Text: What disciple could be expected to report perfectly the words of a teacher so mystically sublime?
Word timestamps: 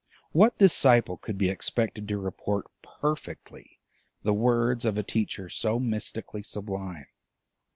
What 0.31 0.57
disciple 0.57 1.17
could 1.17 1.37
be 1.37 1.51
expected 1.51 2.07
to 2.07 2.17
report 2.17 2.65
perfectly 2.81 3.79
the 4.23 4.33
words 4.33 4.83
of 4.83 4.97
a 4.97 5.03
teacher 5.03 5.47
so 5.47 5.77
mystically 5.79 6.41
sublime? 6.41 7.05